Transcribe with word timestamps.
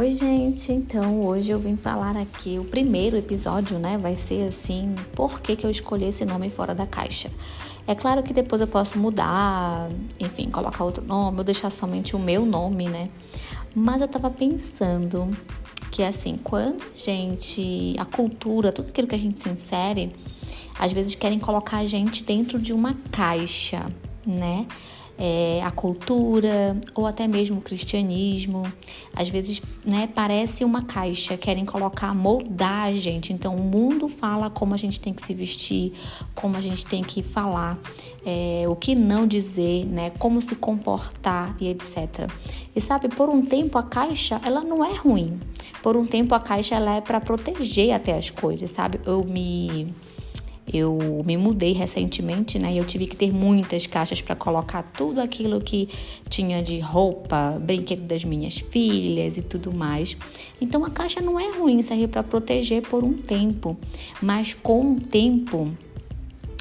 Oi, 0.00 0.14
gente. 0.14 0.72
Então, 0.72 1.20
hoje 1.26 1.52
eu 1.52 1.58
vim 1.58 1.76
falar 1.76 2.16
aqui 2.16 2.58
o 2.58 2.64
primeiro 2.64 3.18
episódio, 3.18 3.78
né? 3.78 3.98
Vai 3.98 4.16
ser 4.16 4.48
assim, 4.48 4.94
por 5.14 5.42
que, 5.42 5.54
que 5.54 5.66
eu 5.66 5.70
escolhi 5.70 6.06
esse 6.06 6.24
nome 6.24 6.48
fora 6.48 6.74
da 6.74 6.86
caixa. 6.86 7.30
É 7.86 7.94
claro 7.94 8.22
que 8.22 8.32
depois 8.32 8.62
eu 8.62 8.66
posso 8.66 8.98
mudar, 8.98 9.90
enfim, 10.18 10.48
colocar 10.48 10.84
outro 10.84 11.04
nome 11.04 11.36
ou 11.36 11.44
deixar 11.44 11.70
somente 11.70 12.16
o 12.16 12.18
meu 12.18 12.46
nome, 12.46 12.88
né? 12.88 13.10
Mas 13.74 14.00
eu 14.00 14.08
tava 14.08 14.30
pensando 14.30 15.28
que 15.92 16.02
assim, 16.02 16.40
quando 16.42 16.82
a 16.82 16.98
gente, 16.98 17.94
a 17.98 18.06
cultura, 18.06 18.72
tudo 18.72 18.88
aquilo 18.88 19.06
que 19.06 19.16
a 19.16 19.18
gente 19.18 19.38
se 19.38 19.50
insere, 19.50 20.16
às 20.78 20.92
vezes 20.92 21.14
querem 21.14 21.38
colocar 21.38 21.76
a 21.76 21.84
gente 21.84 22.24
dentro 22.24 22.58
de 22.58 22.72
uma 22.72 22.94
caixa, 23.12 23.84
né? 24.26 24.66
É, 25.20 25.60
a 25.62 25.70
cultura 25.70 26.74
ou 26.94 27.06
até 27.06 27.28
mesmo 27.28 27.58
o 27.58 27.60
cristianismo. 27.60 28.62
Às 29.14 29.28
vezes, 29.28 29.60
né, 29.84 30.08
parece 30.14 30.64
uma 30.64 30.82
caixa, 30.82 31.36
querem 31.36 31.66
colocar, 31.66 32.14
moldar 32.14 32.86
a 32.86 32.94
gente. 32.94 33.30
Então, 33.30 33.54
o 33.54 33.62
mundo 33.62 34.08
fala 34.08 34.48
como 34.48 34.72
a 34.72 34.78
gente 34.78 34.98
tem 34.98 35.12
que 35.12 35.24
se 35.26 35.34
vestir, 35.34 35.92
como 36.34 36.56
a 36.56 36.62
gente 36.62 36.86
tem 36.86 37.02
que 37.02 37.22
falar, 37.22 37.78
é, 38.24 38.64
o 38.66 38.74
que 38.74 38.94
não 38.94 39.26
dizer, 39.26 39.84
né, 39.84 40.10
como 40.18 40.40
se 40.40 40.56
comportar 40.56 41.54
e 41.60 41.68
etc. 41.68 42.30
E 42.74 42.80
sabe, 42.80 43.08
por 43.08 43.28
um 43.28 43.44
tempo 43.44 43.76
a 43.76 43.82
caixa, 43.82 44.40
ela 44.42 44.62
não 44.62 44.82
é 44.82 44.94
ruim. 44.94 45.38
Por 45.82 45.96
um 45.96 46.06
tempo 46.06 46.34
a 46.34 46.40
caixa 46.40 46.76
ela 46.76 46.96
é 46.96 47.00
para 47.02 47.20
proteger 47.20 47.92
até 47.92 48.16
as 48.16 48.30
coisas, 48.30 48.70
sabe? 48.70 49.00
Eu 49.04 49.22
me 49.24 49.92
eu 50.72 51.22
me 51.24 51.36
mudei 51.36 51.72
recentemente, 51.72 52.58
né? 52.58 52.72
E 52.72 52.78
eu 52.78 52.84
tive 52.84 53.06
que 53.06 53.16
ter 53.16 53.32
muitas 53.32 53.86
caixas 53.86 54.20
para 54.20 54.36
colocar 54.36 54.82
tudo 54.82 55.20
aquilo 55.20 55.60
que 55.60 55.88
tinha 56.28 56.62
de 56.62 56.78
roupa, 56.78 57.58
brinquedo 57.60 58.02
das 58.02 58.24
minhas 58.24 58.58
filhas 58.58 59.36
e 59.36 59.42
tudo 59.42 59.72
mais. 59.72 60.16
Então 60.60 60.84
a 60.84 60.90
caixa 60.90 61.20
não 61.20 61.38
é 61.38 61.50
ruim, 61.52 61.82
serve 61.82 62.08
para 62.08 62.22
proteger 62.22 62.82
por 62.82 63.04
um 63.04 63.14
tempo, 63.14 63.76
mas 64.22 64.54
com 64.54 64.92
o 64.92 65.00
tempo 65.00 65.70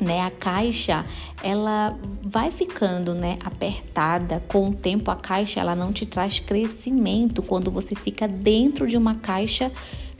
né, 0.00 0.22
a 0.22 0.30
caixa 0.30 1.04
ela 1.42 1.98
vai 2.22 2.50
ficando, 2.50 3.14
né, 3.14 3.38
apertada. 3.44 4.42
Com 4.48 4.70
o 4.70 4.74
tempo 4.74 5.10
a 5.10 5.16
caixa 5.16 5.60
ela 5.60 5.74
não 5.74 5.92
te 5.92 6.06
traz 6.06 6.38
crescimento 6.38 7.42
quando 7.42 7.70
você 7.70 7.94
fica 7.94 8.26
dentro 8.26 8.86
de 8.86 8.96
uma 8.96 9.16
caixa 9.16 9.70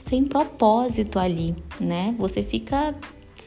sem 0.07 0.23
propósito 0.23 1.17
ali, 1.17 1.55
né? 1.79 2.13
Você 2.17 2.43
fica 2.43 2.93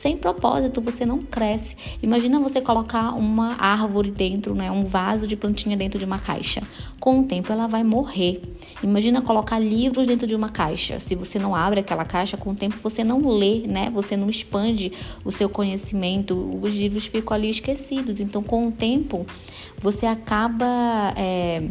sem 0.05 0.19
propósito, 0.19 0.83
você 0.83 1.06
não 1.06 1.22
cresce. 1.22 1.74
Imagina 2.02 2.38
você 2.38 2.60
colocar 2.60 3.14
uma 3.14 3.56
árvore 3.58 4.11
dentro, 4.11 4.55
né, 4.55 4.70
um 4.70 4.84
vaso 4.84 5.27
de 5.27 5.34
plantinha 5.34 5.78
dentro 5.78 5.98
de 5.98 6.05
uma 6.05 6.19
caixa. 6.19 6.62
Com 7.00 7.20
o 7.20 7.24
tempo 7.24 7.50
ela 7.50 7.66
vai 7.66 7.83
morrer. 7.83 8.42
Imagina 8.83 9.22
colocar 9.22 9.58
livros 9.58 10.06
dentro 10.06 10.27
de 10.27 10.34
uma 10.34 10.50
caixa. 10.50 11.00
Se 11.00 11.14
você 11.14 11.38
não 11.38 11.56
abre 11.56 11.80
aquela 11.80 12.05
caixa, 12.05 12.36
com 12.36 12.50
o 12.50 12.55
tempo 12.55 12.77
você 12.83 13.02
não 13.02 13.27
lê, 13.30 13.61
né? 13.61 13.88
Você 13.94 14.14
não 14.14 14.28
expande 14.28 14.92
o 15.24 15.33
seu 15.33 15.48
conhecimento, 15.48 16.34
os 16.61 16.74
livros 16.74 17.06
ficam 17.06 17.34
ali 17.34 17.48
esquecidos. 17.48 18.20
Então, 18.20 18.42
com 18.42 18.68
o 18.68 18.72
tempo, 18.72 19.24
você 19.80 20.05
acaba 20.05 21.14
é, 21.16 21.62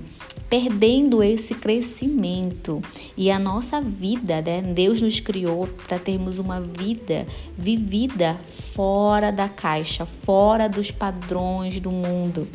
perdendo 0.53 1.23
esse 1.23 1.55
crescimento. 1.55 2.79
E 3.17 3.31
a 3.31 3.39
nossa 3.39 3.81
vida, 3.81 4.39
né? 4.39 4.61
Deus 4.61 5.01
nos 5.01 5.19
criou 5.19 5.67
para 5.87 5.97
termos 5.97 6.37
uma 6.37 6.61
vida 6.61 7.25
vivida 7.57 8.37
fora 8.75 9.31
da 9.31 9.49
caixa, 9.49 10.05
fora 10.05 10.69
dos 10.69 10.91
padrões 10.91 11.79
do 11.79 11.89
mundo. 11.89 12.47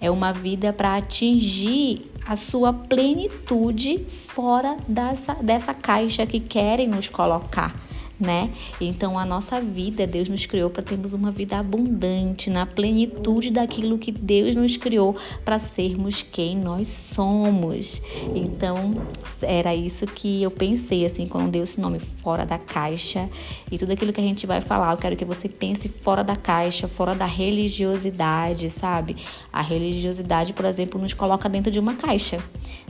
É 0.00 0.10
uma 0.10 0.32
vida 0.32 0.72
para 0.72 0.96
atingir 0.96 2.10
a 2.26 2.36
sua 2.36 2.72
plenitude 2.72 3.98
fora 4.28 4.78
dessa, 4.88 5.34
dessa 5.34 5.74
caixa 5.74 6.24
que 6.24 6.40
querem 6.40 6.88
nos 6.88 7.10
colocar 7.10 7.78
né? 8.22 8.52
Então 8.80 9.18
a 9.18 9.26
nossa 9.26 9.60
vida, 9.60 10.06
Deus 10.06 10.28
nos 10.28 10.46
criou 10.46 10.70
para 10.70 10.82
termos 10.82 11.12
uma 11.12 11.32
vida 11.32 11.58
abundante, 11.58 12.48
na 12.48 12.64
plenitude 12.64 13.50
daquilo 13.50 13.98
que 13.98 14.12
Deus 14.12 14.54
nos 14.54 14.76
criou 14.76 15.16
para 15.44 15.58
sermos 15.58 16.22
quem 16.22 16.56
nós 16.56 16.86
somos. 17.12 18.00
Então 18.34 18.94
era 19.42 19.74
isso 19.74 20.06
que 20.06 20.40
eu 20.40 20.52
pensei 20.52 21.04
assim 21.04 21.26
quando 21.26 21.50
deu 21.50 21.64
esse 21.64 21.80
nome 21.80 21.98
fora 21.98 22.46
da 22.46 22.58
caixa 22.58 23.28
e 23.70 23.76
tudo 23.76 23.92
aquilo 23.92 24.12
que 24.12 24.20
a 24.20 24.24
gente 24.24 24.46
vai 24.46 24.60
falar, 24.60 24.92
eu 24.92 24.98
quero 24.98 25.16
que 25.16 25.24
você 25.24 25.48
pense 25.48 25.88
fora 25.88 26.22
da 26.22 26.36
caixa, 26.36 26.86
fora 26.86 27.16
da 27.16 27.26
religiosidade, 27.26 28.70
sabe? 28.70 29.16
A 29.52 29.62
religiosidade, 29.62 30.52
por 30.52 30.64
exemplo, 30.64 31.00
nos 31.00 31.12
coloca 31.12 31.48
dentro 31.48 31.72
de 31.72 31.80
uma 31.80 31.94
caixa, 31.94 32.38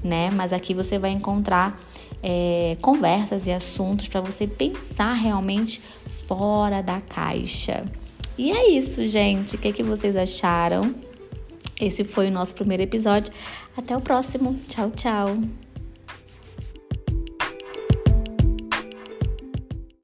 né? 0.04 0.30
Mas 0.30 0.52
aqui 0.52 0.74
você 0.74 0.98
vai 0.98 1.10
encontrar 1.10 1.80
é, 2.22 2.76
conversas 2.80 3.46
e 3.46 3.52
assuntos 3.52 4.08
para 4.08 4.20
você 4.20 4.46
pensar 4.46 5.12
realmente 5.22 5.80
fora 6.26 6.82
da 6.82 7.00
caixa. 7.00 7.84
E 8.36 8.50
é 8.50 8.70
isso, 8.70 9.06
gente. 9.08 9.56
O 9.56 9.58
que, 9.58 9.68
é 9.68 9.72
que 9.72 9.82
vocês 9.82 10.16
acharam? 10.16 10.94
Esse 11.80 12.04
foi 12.04 12.28
o 12.28 12.30
nosso 12.30 12.54
primeiro 12.54 12.82
episódio. 12.82 13.32
Até 13.76 13.96
o 13.96 14.00
próximo. 14.00 14.58
Tchau, 14.68 14.90
tchau. 14.90 15.38